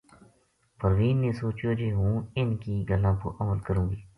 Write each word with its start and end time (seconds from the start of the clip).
پروین 0.79 1.15
نے 1.23 1.31
سوچیو 1.39 1.71
جے 1.79 1.89
ہوں 1.97 2.13
اِنھ 2.37 2.55
کی 2.63 2.75
گلاں 2.89 3.15
پو 3.21 3.27
عمل 3.39 3.59
کروں 3.67 3.87
گی 3.91 3.99